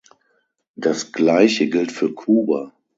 [0.75, 2.73] Das Gleiche gilt für Kuba.